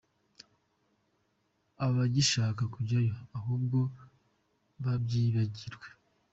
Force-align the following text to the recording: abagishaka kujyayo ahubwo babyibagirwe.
abagishaka 1.85 2.63
kujyayo 2.73 3.15
ahubwo 3.37 3.79
babyibagirwe. 4.83 5.87